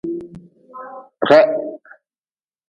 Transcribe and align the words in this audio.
Reh. 1.29 1.45